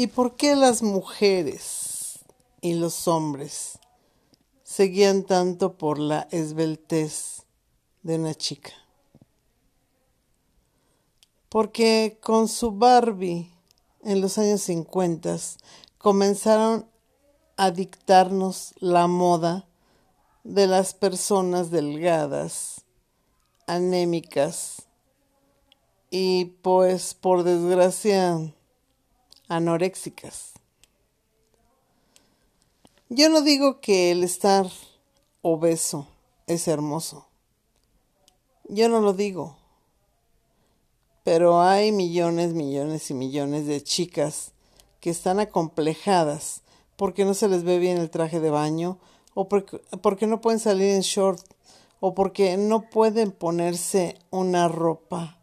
¿Y 0.00 0.06
por 0.06 0.34
qué 0.34 0.56
las 0.56 0.82
mujeres 0.82 2.20
y 2.62 2.72
los 2.72 3.06
hombres 3.06 3.78
seguían 4.62 5.24
tanto 5.24 5.76
por 5.76 5.98
la 5.98 6.26
esbeltez 6.30 7.42
de 8.02 8.14
una 8.14 8.34
chica? 8.34 8.72
Porque 11.50 12.18
con 12.22 12.48
su 12.48 12.72
Barbie 12.72 13.52
en 14.02 14.22
los 14.22 14.38
años 14.38 14.62
50 14.62 15.36
comenzaron 15.98 16.88
a 17.58 17.70
dictarnos 17.70 18.72
la 18.78 19.06
moda 19.06 19.68
de 20.44 20.66
las 20.66 20.94
personas 20.94 21.70
delgadas, 21.70 22.86
anémicas 23.66 24.88
y 26.08 26.46
pues 26.62 27.12
por 27.12 27.42
desgracia 27.42 28.54
anoréxicas. 29.50 30.52
Yo 33.08 33.28
no 33.28 33.42
digo 33.42 33.80
que 33.80 34.12
el 34.12 34.22
estar 34.22 34.66
obeso 35.42 36.06
es 36.46 36.68
hermoso. 36.68 37.26
Yo 38.68 38.88
no 38.88 39.00
lo 39.00 39.12
digo. 39.12 39.58
Pero 41.24 41.60
hay 41.60 41.90
millones, 41.90 42.54
millones 42.54 43.10
y 43.10 43.14
millones 43.14 43.66
de 43.66 43.82
chicas 43.82 44.52
que 45.00 45.10
están 45.10 45.40
acomplejadas 45.40 46.62
porque 46.96 47.24
no 47.24 47.34
se 47.34 47.48
les 47.48 47.64
ve 47.64 47.78
bien 47.78 47.98
el 47.98 48.08
traje 48.08 48.38
de 48.38 48.50
baño 48.50 48.98
o 49.34 49.48
porque, 49.48 50.26
no 50.28 50.40
pueden 50.40 50.60
salir 50.60 50.90
en 50.90 51.00
short 51.00 51.44
o 51.98 52.14
porque 52.14 52.56
no 52.56 52.88
pueden 52.88 53.32
ponerse 53.32 54.16
una 54.30 54.68
ropa 54.68 55.38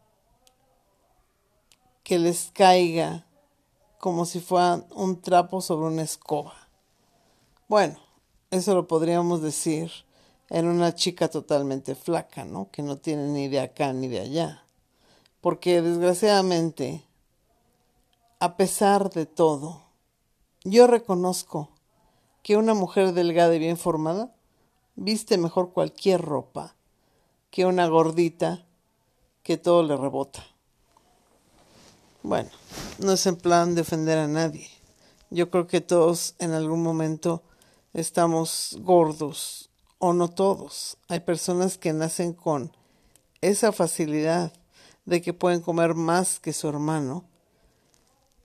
que 2.03 2.19
les 2.19 2.51
caiga 2.53 3.26
como 3.99 4.25
si 4.25 4.39
fuera 4.39 4.83
un 4.95 5.21
trapo 5.21 5.61
sobre 5.61 5.87
una 5.87 6.03
escoba. 6.03 6.53
Bueno, 7.67 7.97
eso 8.51 8.75
lo 8.75 8.87
podríamos 8.87 9.41
decir 9.41 9.91
en 10.49 10.67
una 10.67 10.95
chica 10.95 11.29
totalmente 11.29 11.95
flaca, 11.95 12.45
¿no? 12.45 12.69
Que 12.71 12.81
no 12.81 12.97
tiene 12.97 13.27
ni 13.27 13.47
de 13.47 13.59
acá 13.59 13.93
ni 13.93 14.07
de 14.07 14.19
allá. 14.19 14.63
Porque 15.41 15.81
desgraciadamente, 15.81 17.03
a 18.39 18.55
pesar 18.55 19.09
de 19.09 19.25
todo, 19.25 19.81
yo 20.63 20.87
reconozco 20.87 21.69
que 22.43 22.57
una 22.57 22.73
mujer 22.73 23.13
delgada 23.13 23.55
y 23.55 23.59
bien 23.59 23.77
formada 23.77 24.33
viste 24.95 25.37
mejor 25.37 25.73
cualquier 25.73 26.21
ropa 26.21 26.75
que 27.51 27.65
una 27.65 27.87
gordita 27.87 28.65
que 29.43 29.57
todo 29.57 29.83
le 29.83 29.95
rebota. 29.95 30.45
Bueno, 32.27 32.49
no 32.99 33.13
es 33.13 33.25
en 33.25 33.37
plan 33.37 33.73
de 33.73 33.83
ofender 33.83 34.17
a 34.17 34.27
nadie. 34.27 34.69
Yo 35.29 35.49
creo 35.49 35.65
que 35.65 35.79
todos 35.79 36.35
en 36.39 36.51
algún 36.51 36.83
momento 36.83 37.41
estamos 37.93 38.75
gordos, 38.81 39.69
o 39.97 40.11
no 40.11 40.27
todos. 40.27 40.97
Hay 41.07 41.21
personas 41.21 41.77
que 41.77 41.93
nacen 41.93 42.33
con 42.33 42.75
esa 43.39 43.71
facilidad 43.71 44.51
de 45.05 45.21
que 45.21 45.31
pueden 45.31 45.61
comer 45.61 45.95
más 45.95 46.41
que 46.41 46.51
su 46.51 46.67
hermano 46.67 47.23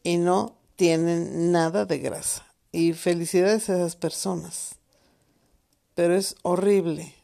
y 0.04 0.16
no 0.16 0.54
tienen 0.76 1.50
nada 1.50 1.84
de 1.84 1.98
grasa. 1.98 2.46
Y 2.70 2.92
felicidades 2.92 3.68
a 3.68 3.74
esas 3.74 3.96
personas. 3.96 4.76
Pero 5.96 6.14
es 6.14 6.36
horrible, 6.42 7.16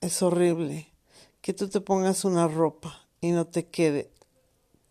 es 0.00 0.22
horrible 0.22 0.88
que 1.40 1.54
tú 1.54 1.68
te 1.68 1.80
pongas 1.80 2.24
una 2.24 2.48
ropa 2.48 3.06
y 3.20 3.30
no 3.30 3.46
te 3.46 3.68
quede 3.68 4.10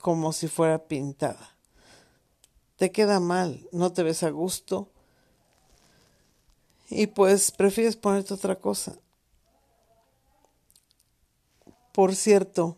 como 0.03 0.33
si 0.33 0.49
fuera 0.49 0.85
pintada. 0.89 1.55
Te 2.75 2.91
queda 2.91 3.21
mal, 3.21 3.69
no 3.71 3.93
te 3.93 4.03
ves 4.03 4.21
a 4.23 4.31
gusto 4.31 4.89
y 6.89 7.07
pues 7.07 7.51
prefieres 7.51 7.95
ponerte 7.95 8.33
otra 8.33 8.57
cosa. 8.57 8.97
Por 11.93 12.17
cierto, 12.17 12.75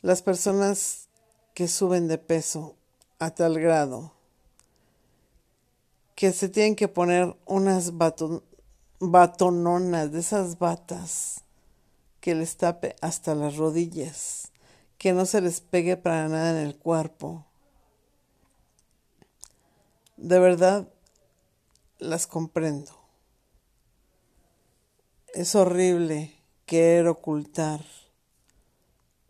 las 0.00 0.22
personas 0.22 1.08
que 1.52 1.68
suben 1.68 2.08
de 2.08 2.16
peso 2.16 2.74
a 3.18 3.28
tal 3.34 3.60
grado 3.60 4.14
que 6.14 6.32
se 6.32 6.48
tienen 6.48 6.74
que 6.74 6.88
poner 6.88 7.36
unas 7.44 7.92
batononas 8.98 10.10
de 10.10 10.20
esas 10.20 10.58
batas 10.58 11.42
que 12.22 12.34
les 12.34 12.56
tape 12.56 12.96
hasta 13.02 13.34
las 13.34 13.58
rodillas 13.58 14.49
que 15.00 15.14
no 15.14 15.24
se 15.24 15.40
les 15.40 15.62
pegue 15.62 15.96
para 15.96 16.28
nada 16.28 16.50
en 16.50 16.58
el 16.58 16.76
cuerpo. 16.76 17.46
De 20.18 20.38
verdad, 20.38 20.92
las 21.98 22.26
comprendo. 22.26 22.92
Es 25.32 25.54
horrible 25.54 26.34
querer 26.66 27.08
ocultar 27.08 27.82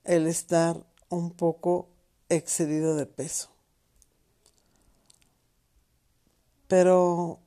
el 0.02 0.26
estar 0.26 0.84
un 1.08 1.30
poco 1.30 1.88
excedido 2.28 2.96
de 2.96 3.06
peso. 3.06 3.48
Pero 6.66 7.38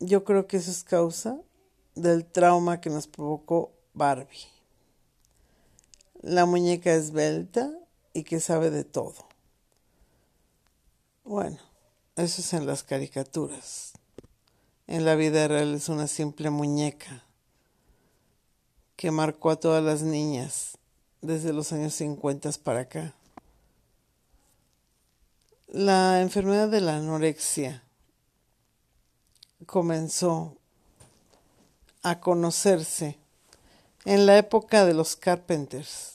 yo 0.00 0.24
creo 0.24 0.48
que 0.48 0.56
eso 0.56 0.72
es 0.72 0.82
causa 0.82 1.38
del 1.94 2.26
trauma 2.26 2.80
que 2.80 2.90
nos 2.90 3.06
provocó 3.06 3.72
Barbie 3.94 4.61
la 6.22 6.46
muñeca 6.46 6.94
esbelta 6.94 7.70
y 8.14 8.22
que 8.22 8.40
sabe 8.40 8.70
de 8.70 8.84
todo. 8.84 9.26
Bueno, 11.24 11.58
eso 12.16 12.40
es 12.40 12.52
en 12.52 12.66
las 12.66 12.82
caricaturas. 12.82 13.92
En 14.86 15.04
la 15.04 15.14
vida 15.14 15.48
real 15.48 15.74
es 15.74 15.88
una 15.88 16.06
simple 16.06 16.50
muñeca 16.50 17.24
que 18.96 19.10
marcó 19.10 19.50
a 19.50 19.56
todas 19.56 19.82
las 19.82 20.02
niñas 20.02 20.78
desde 21.20 21.52
los 21.52 21.72
años 21.72 21.94
50 21.94 22.50
para 22.62 22.80
acá. 22.80 23.14
La 25.68 26.20
enfermedad 26.20 26.68
de 26.68 26.80
la 26.80 26.96
anorexia 26.96 27.82
comenzó 29.66 30.56
a 32.02 32.20
conocerse 32.20 33.21
en 34.04 34.26
la 34.26 34.38
época 34.38 34.84
de 34.84 34.94
los 34.94 35.16
Carpenters, 35.16 36.14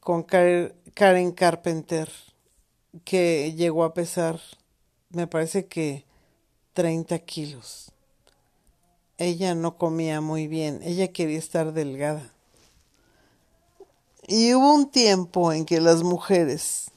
con 0.00 0.22
Karen 0.22 1.32
Carpenter, 1.32 2.10
que 3.04 3.52
llegó 3.54 3.84
a 3.84 3.94
pesar, 3.94 4.40
me 5.10 5.26
parece 5.26 5.66
que 5.66 6.04
30 6.74 7.18
kilos. 7.20 7.92
Ella 9.18 9.54
no 9.54 9.76
comía 9.76 10.20
muy 10.20 10.46
bien, 10.46 10.80
ella 10.82 11.12
quería 11.12 11.38
estar 11.38 11.72
delgada. 11.72 12.32
Y 14.26 14.54
hubo 14.54 14.74
un 14.74 14.90
tiempo 14.90 15.52
en 15.52 15.64
que 15.64 15.80
las 15.80 16.02
mujeres 16.02 16.90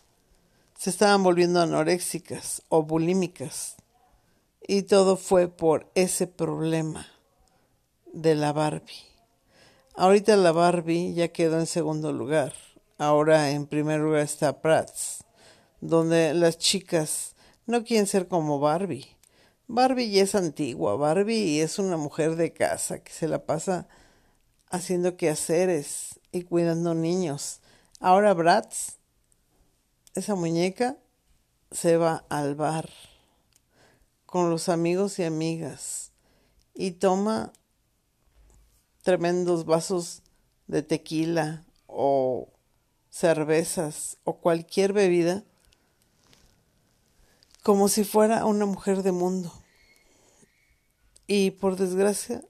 se 0.78 0.90
estaban 0.90 1.23
volviendo 1.23 1.61
anoréxicas 1.61 2.61
o 2.69 2.84
bulímicas. 2.84 3.75
Y 4.66 4.84
todo 4.84 5.17
fue 5.17 5.47
por 5.47 5.90
ese 5.95 6.28
problema 6.28 7.07
de 8.13 8.35
la 8.35 8.53
Barbie. 8.53 9.12
Ahorita 9.96 10.36
la 10.38 10.52
Barbie 10.52 11.14
ya 11.14 11.28
quedó 11.28 11.59
en 11.59 11.68
segundo 11.68 12.12
lugar. 12.12 12.54
Ahora 12.98 13.52
en 13.52 13.68
primer 13.68 14.00
lugar 14.00 14.22
está 14.22 14.59
Prats, 14.59 15.24
donde 15.81 16.34
las 16.34 16.58
chicas 16.58 17.36
no 17.68 17.84
quieren 17.84 18.08
ser 18.08 18.28
como 18.28 18.59
Barbie. 18.59 19.06
Barbie 19.68 20.09
ya 20.09 20.24
es 20.24 20.34
antigua, 20.34 20.96
Barbie 20.96 21.62
es 21.62 21.78
una 21.78 21.98
mujer 21.98 22.38
de 22.38 22.53
casa 22.53 23.03
que 23.03 23.12
se 23.12 23.28
la 23.28 23.46
pasa 23.46 23.88
haciendo 24.72 25.16
quehaceres 25.16 26.20
y 26.32 26.42
cuidando 26.42 26.96
niños. 26.96 27.62
Ahora 28.00 28.34
Bratz, 28.34 28.97
esa 30.16 30.34
muñeca, 30.34 30.97
se 31.70 31.97
va 31.97 32.26
al 32.29 32.56
bar 32.56 32.90
con 34.26 34.50
los 34.50 34.70
amigos 34.70 35.20
y 35.20 35.23
amigas 35.23 36.12
y 36.73 36.91
toma 36.94 37.53
tremendos 39.03 39.66
vasos 39.66 40.23
de 40.67 40.82
tequila 40.82 41.66
o 41.88 42.50
cervezas 43.09 44.17
o 44.23 44.38
cualquier 44.38 44.94
bebida 44.94 45.44
como 47.61 47.90
si 47.90 48.03
fuera 48.03 48.46
una 48.46 48.66
mujer 48.66 49.03
de 49.03 49.11
mundo. 49.11 49.53
Y 51.28 51.52
por 51.52 51.76
desgracia 51.76 52.44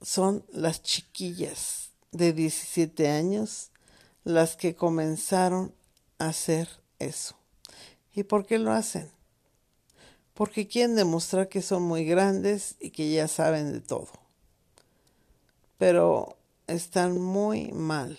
son 0.00 0.44
las 0.52 0.82
chiquillas 0.82 1.90
de 2.10 2.32
17 2.32 3.08
años 3.08 3.70
las 4.24 4.56
que 4.56 4.74
comenzaron 4.74 5.74
a 6.18 6.26
hacer 6.26 6.68
eso. 6.98 7.36
¿Y 8.12 8.24
por 8.24 8.44
qué 8.44 8.58
lo 8.58 8.72
hacen? 8.72 9.10
Porque 10.34 10.68
quieren 10.68 10.96
demostrar 10.96 11.48
que 11.48 11.62
son 11.62 11.82
muy 11.82 12.04
grandes 12.04 12.76
y 12.80 12.90
que 12.90 13.10
ya 13.12 13.28
saben 13.28 13.72
de 13.72 13.80
todo 13.80 14.21
pero 15.82 16.36
están 16.68 17.20
muy 17.20 17.72
mal, 17.72 18.16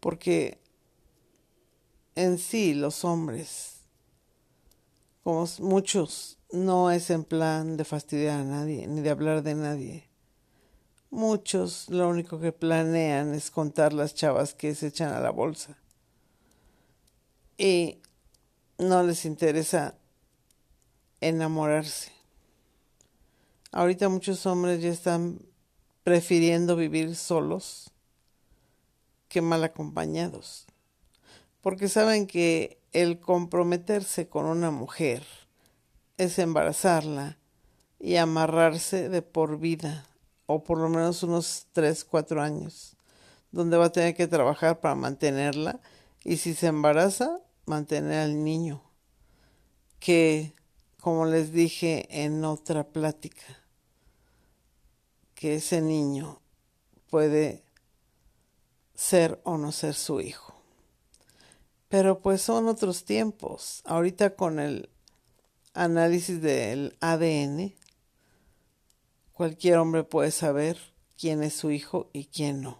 porque 0.00 0.58
en 2.14 2.36
sí 2.36 2.74
los 2.74 3.06
hombres, 3.06 3.78
como 5.24 5.46
muchos, 5.60 6.36
no 6.52 6.90
es 6.90 7.08
en 7.08 7.24
plan 7.24 7.78
de 7.78 7.86
fastidiar 7.86 8.40
a 8.40 8.44
nadie, 8.44 8.86
ni 8.86 9.00
de 9.00 9.08
hablar 9.08 9.42
de 9.42 9.54
nadie. 9.54 10.10
Muchos 11.08 11.88
lo 11.88 12.10
único 12.10 12.38
que 12.38 12.52
planean 12.52 13.32
es 13.32 13.50
contar 13.50 13.94
las 13.94 14.14
chavas 14.14 14.52
que 14.52 14.74
se 14.74 14.88
echan 14.88 15.14
a 15.14 15.20
la 15.20 15.30
bolsa. 15.30 15.78
Y 17.56 18.02
no 18.76 19.02
les 19.04 19.24
interesa 19.24 19.94
enamorarse. 21.22 22.12
Ahorita 23.72 24.10
muchos 24.10 24.44
hombres 24.44 24.82
ya 24.82 24.90
están 24.90 25.49
prefiriendo 26.10 26.74
vivir 26.74 27.14
solos 27.14 27.92
que 29.28 29.40
mal 29.40 29.62
acompañados, 29.62 30.66
porque 31.60 31.88
saben 31.88 32.26
que 32.26 32.80
el 32.90 33.20
comprometerse 33.20 34.28
con 34.28 34.46
una 34.46 34.72
mujer 34.72 35.24
es 36.16 36.40
embarazarla 36.40 37.38
y 38.00 38.16
amarrarse 38.16 39.08
de 39.08 39.22
por 39.22 39.60
vida, 39.60 40.04
o 40.46 40.64
por 40.64 40.78
lo 40.78 40.88
menos 40.88 41.22
unos 41.22 41.68
3, 41.74 42.04
4 42.04 42.42
años, 42.42 42.96
donde 43.52 43.76
va 43.76 43.84
a 43.84 43.92
tener 43.92 44.16
que 44.16 44.26
trabajar 44.26 44.80
para 44.80 44.96
mantenerla 44.96 45.78
y 46.24 46.38
si 46.38 46.54
se 46.54 46.66
embaraza, 46.66 47.38
mantener 47.66 48.18
al 48.18 48.42
niño, 48.42 48.82
que, 50.00 50.54
como 50.98 51.26
les 51.26 51.52
dije 51.52 52.08
en 52.10 52.44
otra 52.44 52.88
plática, 52.88 53.59
que 55.40 55.54
ese 55.54 55.80
niño 55.80 56.38
puede 57.08 57.64
ser 58.94 59.40
o 59.44 59.56
no 59.56 59.72
ser 59.72 59.94
su 59.94 60.20
hijo. 60.20 60.54
Pero 61.88 62.20
pues 62.20 62.42
son 62.42 62.68
otros 62.68 63.06
tiempos. 63.06 63.80
Ahorita 63.86 64.36
con 64.36 64.60
el 64.60 64.90
análisis 65.72 66.42
del 66.42 66.94
ADN, 67.00 67.74
cualquier 69.32 69.78
hombre 69.78 70.04
puede 70.04 70.30
saber 70.30 70.78
quién 71.18 71.42
es 71.42 71.54
su 71.54 71.70
hijo 71.70 72.10
y 72.12 72.26
quién 72.26 72.60
no. 72.60 72.78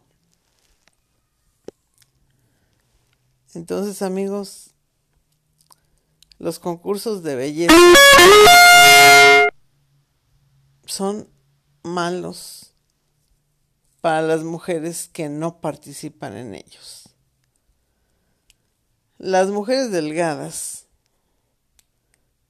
Entonces, 3.55 4.03
amigos, 4.03 4.75
los 6.39 6.59
concursos 6.59 7.23
de 7.23 7.37
belleza 7.37 7.75
son 10.85 11.40
malos 11.83 12.73
para 14.01 14.23
las 14.23 14.43
mujeres 14.43 15.09
que 15.13 15.29
no 15.29 15.61
participan 15.61 16.37
en 16.37 16.55
ellos. 16.55 17.09
Las 19.19 19.49
mujeres 19.49 19.91
delgadas 19.91 20.87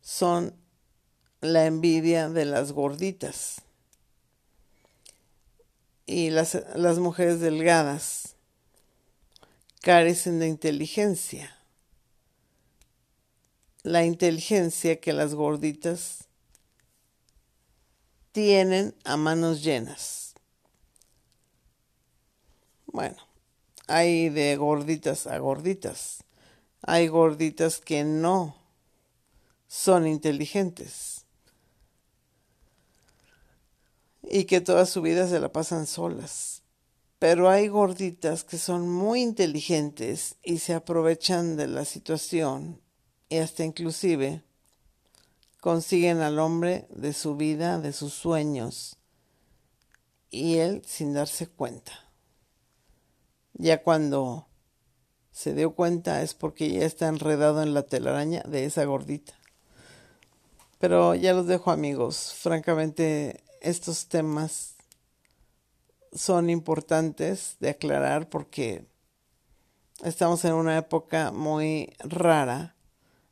son 0.00 0.54
la 1.40 1.66
envidia 1.66 2.28
de 2.28 2.44
las 2.44 2.72
gorditas 2.72 3.62
y 6.06 6.30
las, 6.30 6.62
las 6.74 6.98
mujeres 6.98 7.40
delgadas 7.40 8.34
carecen 9.80 10.38
de 10.38 10.48
inteligencia. 10.48 11.56
La 13.82 14.04
inteligencia 14.04 15.00
que 15.00 15.12
las 15.12 15.34
gorditas 15.34 16.28
tienen 18.32 18.94
a 19.04 19.16
manos 19.16 19.62
llenas. 19.62 20.34
Bueno, 22.86 23.16
hay 23.86 24.28
de 24.28 24.56
gorditas 24.56 25.26
a 25.26 25.38
gorditas. 25.38 26.24
Hay 26.82 27.08
gorditas 27.08 27.78
que 27.80 28.04
no 28.04 28.56
son 29.68 30.06
inteligentes 30.06 31.24
y 34.22 34.44
que 34.44 34.60
toda 34.60 34.86
su 34.86 35.02
vida 35.02 35.28
se 35.28 35.40
la 35.40 35.52
pasan 35.52 35.86
solas. 35.86 36.62
Pero 37.18 37.50
hay 37.50 37.68
gorditas 37.68 38.44
que 38.44 38.56
son 38.56 38.88
muy 38.88 39.20
inteligentes 39.20 40.36
y 40.42 40.58
se 40.58 40.72
aprovechan 40.74 41.56
de 41.56 41.66
la 41.66 41.84
situación 41.84 42.80
y 43.28 43.38
hasta 43.38 43.64
inclusive 43.64 44.42
consiguen 45.60 46.20
al 46.20 46.38
hombre 46.38 46.86
de 46.90 47.12
su 47.12 47.36
vida, 47.36 47.78
de 47.78 47.92
sus 47.92 48.14
sueños, 48.14 48.96
y 50.30 50.56
él 50.56 50.82
sin 50.86 51.12
darse 51.12 51.46
cuenta. 51.46 51.92
Ya 53.54 53.82
cuando 53.82 54.48
se 55.32 55.54
dio 55.54 55.74
cuenta 55.74 56.22
es 56.22 56.34
porque 56.34 56.70
ya 56.70 56.84
está 56.84 57.08
enredado 57.08 57.62
en 57.62 57.74
la 57.74 57.82
telaraña 57.82 58.42
de 58.46 58.64
esa 58.64 58.84
gordita. 58.84 59.34
Pero 60.78 61.14
ya 61.14 61.34
los 61.34 61.46
dejo 61.46 61.70
amigos, 61.70 62.34
francamente 62.34 63.44
estos 63.60 64.08
temas 64.08 64.76
son 66.12 66.48
importantes 66.48 67.56
de 67.60 67.70
aclarar 67.70 68.30
porque 68.30 68.86
estamos 70.02 70.44
en 70.44 70.54
una 70.54 70.78
época 70.78 71.32
muy 71.32 71.94
rara. 71.98 72.76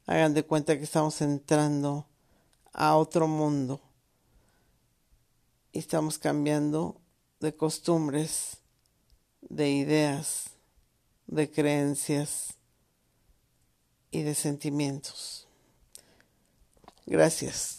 Hagan 0.07 0.35
de 0.35 0.45
cuenta 0.45 0.77
que 0.77 0.85
estamos 0.85 1.21
entrando 1.23 2.07
a 2.73 2.97
otro 2.97 3.27
mundo 3.27 3.81
y 5.73 5.79
estamos 5.79 6.19
cambiando 6.19 7.01
de 7.41 7.55
costumbres, 7.55 8.59
de 9.41 9.71
ideas, 9.71 10.51
de 11.27 11.51
creencias 11.51 12.55
y 14.11 14.23
de 14.23 14.35
sentimientos. 14.35 15.47
Gracias. 17.07 17.79